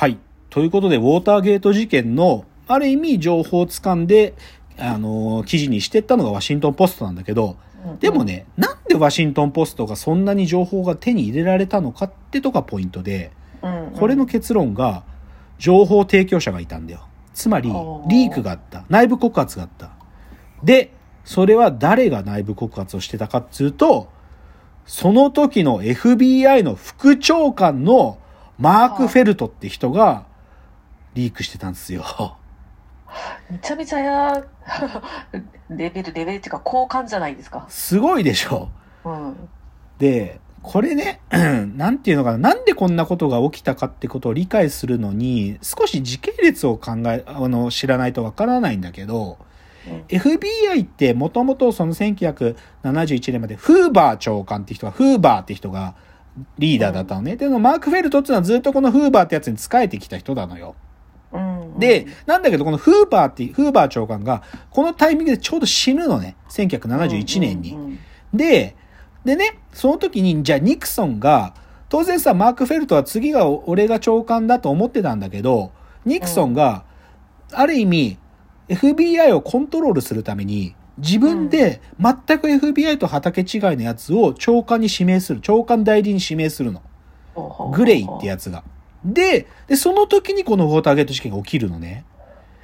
[0.00, 0.16] はい。
[0.48, 4.32] ということで、ウォーターゲート事件の、ある意味情報をつかんで、
[4.78, 7.58] あのー記事にしてったのがワシントンポストなんだけど、
[7.98, 13.30] でもね、なんでワシントンポストがそんなに情報が手に入れられたのかってとがポイントで、
[13.98, 15.02] これの結論が、
[15.58, 17.06] 情報提供者がいたんだよ。
[17.34, 18.86] つまりリークがあった。
[18.88, 19.90] 内部告発があった。
[20.64, 20.94] で、
[21.26, 24.08] それは誰が内部告発をしてたかっつうと、
[24.86, 28.16] その時の FBI の副長官の
[28.60, 30.26] マーク・フェルトって人が
[31.14, 32.04] リークしてたんですよ。
[33.50, 34.44] めちゃめちゃや
[35.68, 37.66] レベルレベルっていうか高感じゃないですか。
[37.68, 38.68] すごいでしょ。
[39.04, 39.48] うん。
[39.98, 41.20] で、これね、
[41.76, 49.50] なんていうのかな、なんでこんなことが起きたかってことを理解するのに、少し時系列を考え、あの、知らないとわからないんだけど、うん
[50.08, 55.94] FBI ってもともとその1971年までフーバー長官って人が、フーバーって人が
[56.58, 57.36] リーダーだったのね。
[57.36, 60.74] でもマーク・フェルトっていうのはずっとこのフーバーってやつに仕えてきた人なのよ。
[61.32, 66.36] うん、で、なんだけどこのフーバーって、フーバー長官がこのタイミングでちょうど死ぬのね。
[66.50, 67.74] 1971年に。
[67.74, 67.98] うんうん
[68.34, 68.76] で、
[69.24, 71.54] でね、その時に、じゃあニクソンが、
[71.88, 75.72] 当然さ、マーク・フェルトは次が俺が長官だと思ってたんだけど、
[76.04, 76.84] ニクソンが、
[77.52, 78.18] ある意味、
[78.68, 85.40] FBI をコントロールするために、自分で全く FBI と畑違いのやつを長官に指名する。
[85.40, 86.82] 長官代理に指名するの。
[87.72, 88.62] グレイってやつが。
[89.04, 92.04] で、で、その時にこのウォーターゲート事件が起きるのね。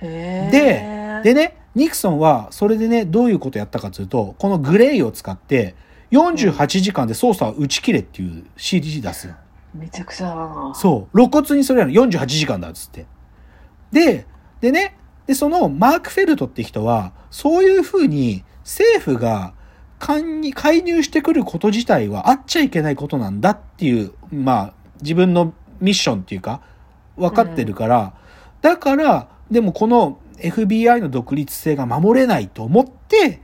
[0.00, 5.74] で、でね、ニクソンは、それでね、どういうことやったかというと、このグレイを使って、
[6.10, 9.34] 48時間で捜査を打ち切れっていう指示出すの。
[9.74, 10.72] めちゃくちゃだな。
[10.74, 11.16] そう。
[11.16, 13.06] 露骨にそれやるの48時間だっつって。
[13.92, 14.26] で、
[14.60, 19.54] でね、で、そのマーク・フェルトって人は、そういうふうに政府が
[19.98, 26.60] 介に介入してくること自体はあっちゃいけないことなんだっていう、まあ、自分のミッションっていうか、
[27.16, 28.14] 分かってるから、
[28.62, 33.40] だから、でもこの FBI の独立性が守れないと思って、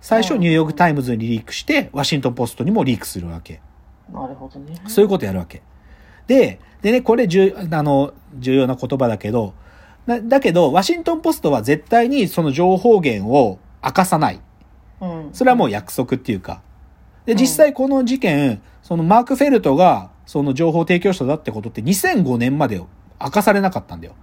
[0.00, 3.60] 最初うんニューヨークタイムズにリークして、ワシントンポストにもリークするわけ。
[4.12, 4.74] なるほどね。
[4.86, 5.62] そういうことやるわけ。
[6.26, 9.54] で、でね、これ重、あの、重要な言葉だけど、
[10.06, 14.40] だだけど、ワシントンポストは絶対にその情報源を明かさない。
[15.00, 15.28] うん。
[15.32, 16.62] それはもう約束っていうか。
[17.26, 22.82] で、うん実際この事件、そのマーク・フェルトがその情報提供者だってことって2005年まで
[23.20, 24.14] 明かされなかったんだよ。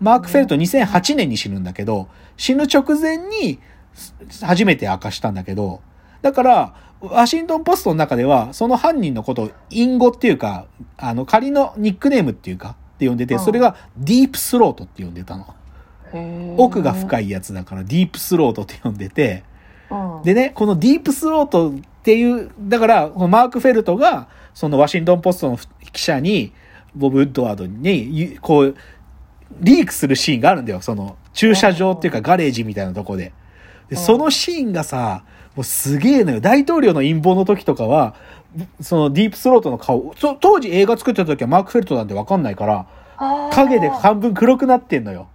[0.00, 3.58] マーク・フェルト2008年に死ぬんだけど、死ぬ直前に
[3.94, 5.80] す初めて明かしたんだけど、
[6.22, 15.46] だから、ワシントンポストの中では、その犯人のことを隠語っていうか、あの、仮のニックネームっていうか、って呼んでて、うんそれがディープスロートって呼んでたの。
[16.56, 17.26] 奥が深い。
[17.26, 19.42] いやつだからディープスロートって呼んでて、
[19.90, 21.72] うん、でね、このディープスロートっ
[22.02, 25.58] ていう、だから、マーク・フェルトが、そのワシントン・ポストの
[25.92, 26.52] 記者に、
[26.94, 28.76] ボブ・ウッドワードにこう、
[29.60, 30.80] リークするシーンがあるんだよ。
[30.80, 33.32] その、駐車場っていうかガレージみたいなとこで。
[33.88, 35.24] で、うんそのシーンがさ、
[35.56, 36.40] もうすげえのよ。
[36.40, 38.14] 大統領の陰謀の時とかは、
[38.80, 42.86] そのディープスロートの顔、そ当時映画作ってた時はマーク・フェルトなんてわかんないから、
[43.52, 45.28] 影で半分黒くなってんのよ。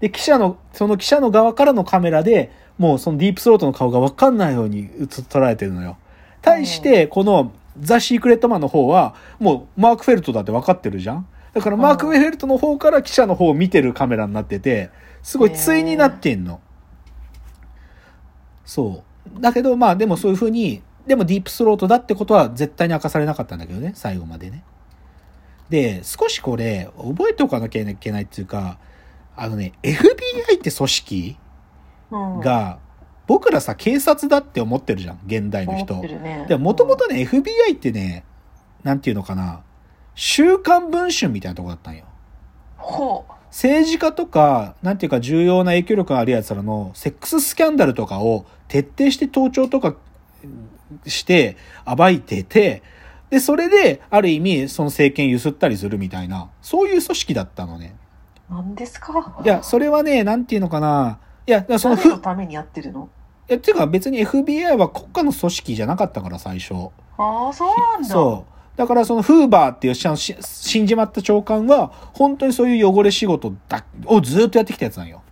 [0.00, 4.88] で、記者の、その記者の側からのカメラで、もうそのディープスロートの顔がわかんないように映っ
[5.28, 5.98] 捉えてるのよ。
[6.42, 14.90] 対して、このザ・シークレットマンの方は、もうマーク・フェルトだってわかってるじゃんだからマーク・フェルトの方から記者の方を見てるカメラになってて、
[15.22, 16.60] すごい対になってんの。
[18.64, 19.02] そ
[19.36, 19.40] う。
[19.40, 24.62] だけど、まあでもそういうふうに、でもディープスロートだってことは絶対に明かされなかったんだけどね、最後までね。
[25.68, 28.78] で、少しこれ、覚えておかなきゃいけないっていうか、
[29.36, 31.36] あのね、FBI って組織
[32.10, 32.78] うん、が、
[33.26, 36.46] 僕らさ、警察だって思ってるじゃん、現代の人ね。
[36.48, 38.24] でも、もともとね、FBI ってね、
[38.82, 39.62] なんていうのかな、
[40.16, 42.04] 週刊文春みたいなとこだったんよ。
[42.76, 43.32] ほう。
[43.50, 49.96] 政治家とか、なんていうか重要な影響力がある奴らのセックススキャンダルとかを徹底して盗聴とか
[51.06, 52.82] して暴いてて、
[53.30, 57.94] で、それで、ある意味、その政権揺すったりするみたいな、そういう組織だったのね。
[58.50, 59.40] 何ですか？
[59.44, 61.20] いや、それはね、なんていうのかな。
[61.46, 63.08] いや、そのふ、誰のいためにやってるの？
[63.46, 66.74] や、っていうか別に FBI は国家の組織じゃなかったから、最初。
[67.18, 68.08] ああ、そうなんだ。
[68.08, 68.78] そう。
[68.78, 75.22] だからそのフーバーっていう死んじまった長官は、本当にそういう汚れ仕事だをずっとやってきたやつなんよ。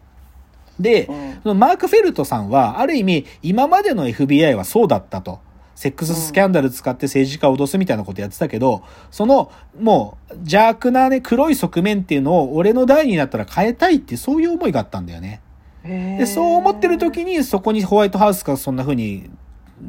[0.79, 1.41] で、うん。
[1.43, 5.41] そのマーク・フェルトさんは、ある意味、今までの FBI はそうだったと。
[5.79, 8.83] セックススキャンダル使って政治家を脅すみたいなことやってたけど、
[9.13, 15.41] その、もう、邪悪なね、黒い側面っていうのを俺の代になったら変えたいってそういう思いがあったんだよね。
[15.85, 19.31] で、そう思ってる時に、そこにホワイトハウスがそんな風に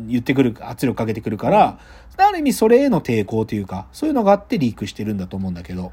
[0.08, 1.80] 言ってくる、圧力かけてくるから、
[2.18, 5.92] ある意味それへの抵抗というか、そういうのがあってリークしてるんだと思うんだけど。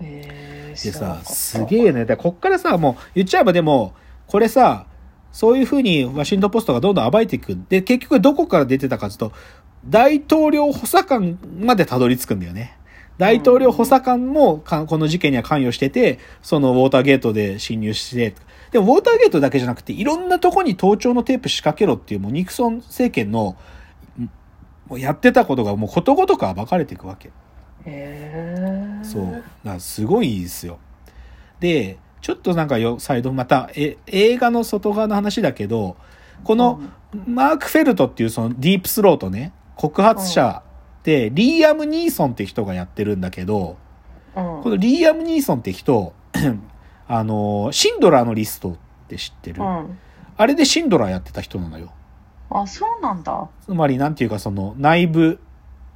[0.00, 2.04] へでさ、すげえね。
[2.04, 3.92] で、こっからさ、もう言っちゃえばでも、
[4.28, 4.86] これさ、
[5.32, 7.58] そういうふうにワシントンポストがどんどん暴いていく。
[7.68, 9.32] で、結局どこから出てたかというと、
[9.84, 12.76] 大統領補佐官までたどり着くんだよね。
[13.18, 18.34] 大統領補佐官もかこの事件には関与してて、そのウォーターゲートで侵入して、
[18.72, 23.56] でもウォーターゲートだけじゃなくて、いろんなとこに盗聴のテープ仕掛けろっていう、もうニクソン政権の、
[24.88, 27.28] もうやってたことがもうことごとく暴かれていくわけ。
[27.28, 27.32] へ
[27.86, 29.00] え。
[29.02, 29.32] そう。
[29.32, 30.78] だからすごいですよ。
[31.58, 35.96] で、ちょっとなんかよ、再度また、え、映画の外側の話だけど、
[36.42, 36.80] この、
[37.24, 40.64] マーク・フェルトっていうそのディープスロートね、告発者
[41.04, 43.76] で、リーアム・ニーソンって人がやってるんだけど、
[44.34, 46.14] うん、このリーアム・ニーソンって人、
[47.06, 48.76] あの、シンドラーのリストっ
[49.06, 49.96] て知ってる、うん。
[50.36, 51.92] あれでシンドラーやってた人なのよ。
[52.50, 53.48] あ、そうなんだ。
[53.64, 55.38] つまりなんていうかその内部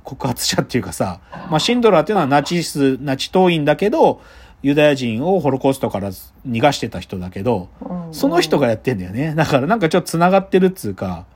[0.05, 4.23] 告発者っていうかさ、まあ、シンドラーっていうのはナチス、ナチ党員だけど、
[4.63, 9.35] ユダヤ人をホロコーストから逃がしてた人だけど、うんその人がやってんだよね。
[9.37, 11.27] だからなんかちょっと繋がってるっつうか、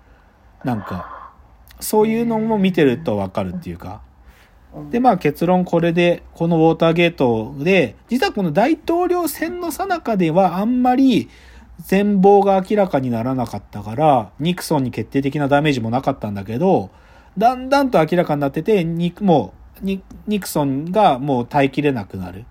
[0.65, 1.31] なんか、
[1.79, 4.01] そういうのも見てるとわかるっていうか。
[4.09, 11.31] うんで、まあ結論これで、このウォーターゲートで、実はこの大統領選の最中ではあんまり
[11.79, 16.91] 全貌が明らかにならなかったから、ニクソンに決定的なダメージもなかったんだけど、
[17.39, 22.45] だんだんと明らかになってて、ニもう、ニニクソンがもう耐えきれなくなる。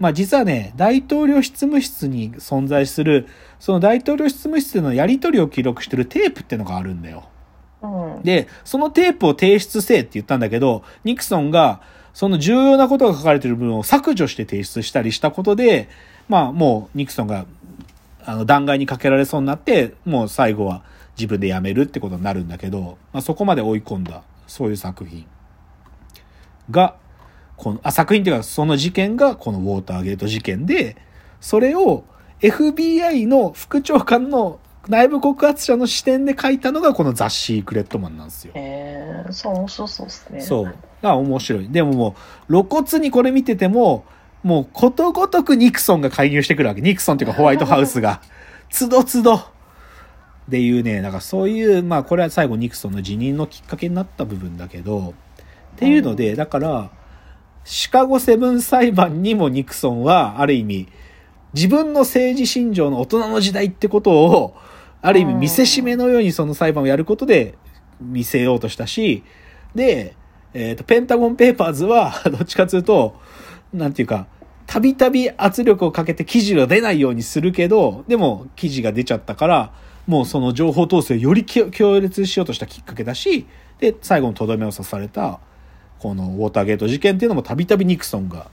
[0.00, 3.28] まあ実はね、大統領執務室に存在する、
[3.60, 7.28] その大統領執務室でのやり取りを記録してるテープってのがあるんだよ。
[7.82, 8.22] うん。
[8.22, 11.82] で、そのテープを提出せえって言ったんだけど、ニクソンが、
[12.14, 15.90] その重要なことが書かれてる部分を削除して提出したりしたことで、
[16.28, 17.44] まあもうニクソンが、
[18.24, 20.82] あの、弾劾にかけられそうになって、もう最後は
[21.18, 25.26] 自分で辞めるってことになるんだけど、まあそこまで追い込んだ、そういう作品
[26.70, 26.96] が、
[27.60, 30.96] この、あ、作品っていうかその事件がこのウォーターゲート事件で、
[31.40, 32.04] それを
[32.40, 38.52] FBI の副長官の内部告発者の視点で書いたのがこのザ・シークレットマンなんですよ。
[38.54, 40.40] へえ、そう、面白そうですね。
[40.40, 40.64] そう。
[40.64, 41.68] だから面白い。
[41.68, 42.16] でもも
[42.48, 44.06] う、露骨にこれ見てても、
[44.42, 46.80] もうことごとくニクソンが介入してくるわけ。
[46.80, 48.22] ニクソンっていうかホワイトハウスが。
[48.70, 49.34] つどつど。
[49.36, 49.42] っ
[50.50, 55.12] ていうね、なんかそういう、まあこれは最後ニクソンの辞任のきっかけになった部分だけど、
[55.76, 56.90] っていうので、だから、
[57.64, 60.88] シカゴセブン裁判にもニクソンは、ある意味、
[61.54, 64.56] 自分の政治信条の大人の時代ってことを、
[65.02, 67.54] ある意味見せしめのようにその裁判をやることで
[68.00, 69.22] 見せようとしたし、
[69.74, 70.14] で、
[70.52, 73.14] えっ、と、ペンタゴンペーパーズは、どっちかというと、
[73.72, 74.26] なんていうか、
[74.66, 79.72] たびたび圧力をかけて記事が出ないようにするけど、でも記事が出ちゃったから、
[80.06, 83.46] もうその情報統制をより強強烈しようとしたきっかけだし、
[83.78, 85.40] で、最後のとどめを刺された、
[86.00, 88.50] このウォーターゲート事件っていうのもたびたびニクソンが、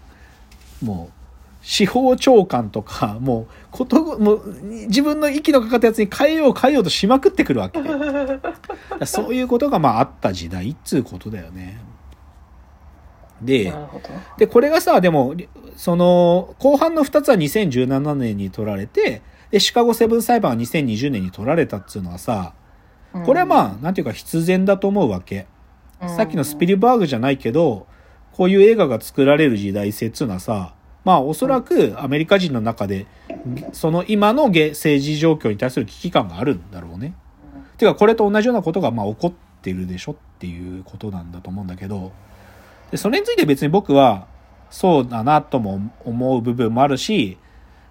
[0.84, 1.14] もう、
[1.62, 7.80] 司法長官とか、 もう、ことご、もう、自分の息のかかったやつに変えよう変えようとしまくってくるわけ。
[9.06, 11.80] そういうことがまああった時代っつうことだよね。
[13.42, 13.74] で。
[14.38, 15.34] で、これがさ、でも、
[15.78, 19.22] その、後半の2つは2017年に取られて、
[19.52, 22.54] で、シカゴセブン裁判は2020年に取られたっつうのはさ、
[23.26, 25.48] これはまあ、なんていうか必然だと思うわけ。
[26.02, 27.88] さっきのスピルバーグじゃないけど、
[28.34, 33.08] こういう映画が作られる時代性っていうのはさ、まあおそらくアメリカ人の中で、
[33.72, 37.16] その今の政治状況に対する危機感があるんだろうね。
[37.78, 42.12] てかこれと同じようなことがまあ起こってるでしょっていうことなんだと思うんだけど、
[42.92, 44.28] でそれについて別に僕は
[44.70, 47.38] そうだなとも思う部分もあるし、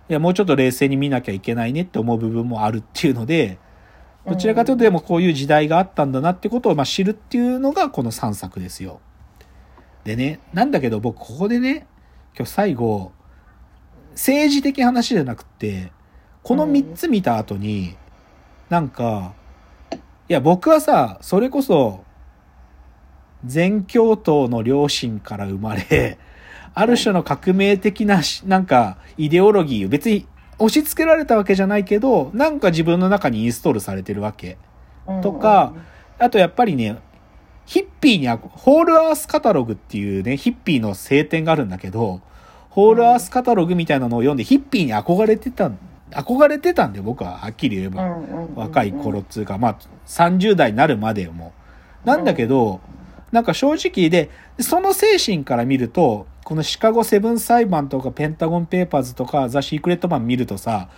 [0.08, 3.58] いやもうちょっと冷静に見なきゃいけないねって思う部分もあるっていうので、
[4.26, 9.00] どちらかというとでもこういう時代があったんだなってことをま知るっていうのがこの3作ですよ。
[10.04, 11.86] でね、なんだけど僕ここでね、
[12.36, 13.12] 今日最後、
[14.12, 15.92] 政治的話じゃなくて、
[16.42, 17.96] この3つ見た後に、
[18.68, 19.34] なんか、
[20.28, 22.04] いや僕はさ、それこそ、
[23.44, 26.18] 全教徒の両親から生まれ、
[26.74, 30.26] ある種の革命的な、なんか、イデオロギー別に
[30.58, 34.56] 押し付けられたわけじゃないけど、なんか自分の中にインストールされてるわけ。
[35.22, 35.74] とか、
[36.18, 36.98] あとやっぱりね、
[37.66, 42.20] ヒッピーにホールアースカタログっていうね、ヒッピーの聖典があるんだけど、
[42.70, 45.70] ホールアースカタログみたいなのを読んで、ヒッピーに憧れてた、
[46.10, 48.16] 憧れてたんだよ、僕は、はっきり言えば。
[48.54, 51.52] 若い頃っつうか、まあ、30代になるまでも。
[52.04, 52.80] なんだけど、
[53.32, 54.30] なんか正直で、
[54.60, 60.88] その精神から見ると、このシカゴセブン裁判とかペンタゴンペーパーズとかザ・シークレットマン見るとさ、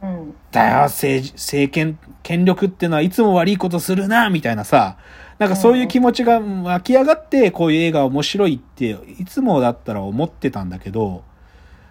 [0.00, 0.34] うん。
[0.52, 4.96] だよ、政治、政権、権力ってのはいつも悪いことするな、みたいなさ、
[5.38, 11.24] なんかそういう気持ちが湧き上がって、こういう映画面白いって、いつもだったら思ってたんだけど、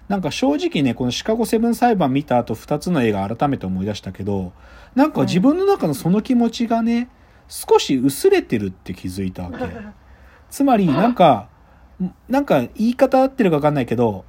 [0.07, 4.53] なんか正直ね、このシカゴセブン裁判見た後2つの映画改めて思い出したけど、
[4.95, 7.09] なんか自分の中のその気持ちがね、
[7.51, 9.65] 少し薄れてるって気づいたわけ。
[10.49, 11.49] つまり、 なんか、
[12.29, 14.23] なんか言い方合ってるか分かんないけど、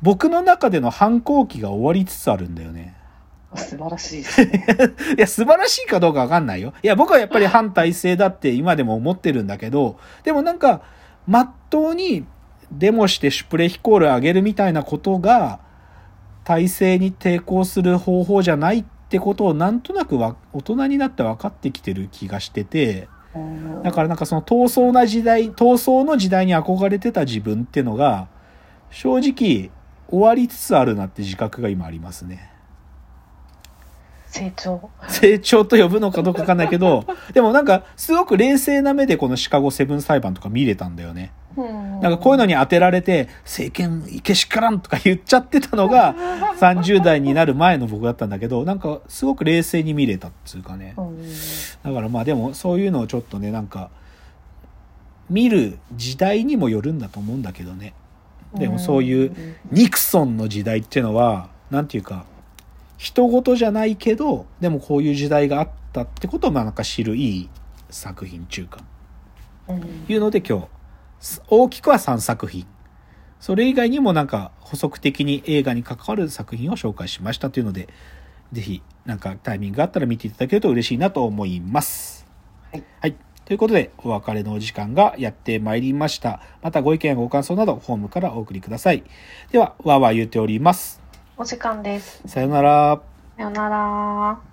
[0.00, 2.96] 僕の中での反抗期が終わりつつあるんだよね。
[3.54, 4.64] 素晴らしいね。
[5.16, 6.72] いや、素晴らしいかどうかわかんないよ。
[6.82, 10.80] いや、僕はやっぱり反体制だって今でも思ってるんだけど、でもなんか、
[11.26, 12.24] まっとうに
[12.72, 15.60] デモしてシュプレヒコール上げるみたいなことが、
[16.44, 28.28] 体制に抵抗する方法じゃないってことをなんとなくわ大人になって分かってきてる気がしてて、うんだからなんかその闘争な時代、闘争の時代に憧れてた自分っていうのが、
[28.90, 29.70] 正直
[30.08, 32.50] 終わりつつあるなって自覚が今ありますね。
[34.28, 34.88] 成長。
[35.08, 37.04] 成長と呼ぶのかどうかわかんないけど、
[37.34, 41.32] でもなんか、すごく冷静な目でこのシカゴセブン裁判とか見れたんだよね。
[41.56, 46.14] ななんかこういうのに当てられて、政権いけしからんとか言っちゃってたのが、
[46.60, 50.94] 30代になる前の僕だったんだけど、なんかすごく冷静に見れたっていうかね。
[51.82, 53.90] だからまあでもそういうのをちょっとね、なんか、
[55.30, 57.94] 見る時代にもよるんだと思うんだけどね。
[58.54, 59.34] でもそういう
[59.70, 62.26] ニクソンの時代っていうのは、なんていうか、
[62.98, 67.48] 人事じゃないけど、でもこういう時代があったってことをまあなんか知るいい
[67.90, 68.80] 作品中か。
[70.08, 70.68] いうので今日、す
[71.48, 72.66] 大きくは3作品。
[73.40, 77.88] それ以外にもなんか補足的に映画に関わる作品を紹介しましたというので、
[78.52, 82.26] ぜひなんかタイミングがあったら見ていただけると嬉しいなと思います。
[82.70, 82.84] はい。
[83.00, 83.16] はい。
[83.44, 86.40] ということで、お別れのお時間がやってまいりました。
[86.62, 89.02] またご意見やご感想など、フォームからお送りください。
[89.50, 91.02] では、わーわー言うております。
[91.36, 92.22] お時間です。
[92.26, 93.00] さよなら。
[93.36, 94.51] さよなら。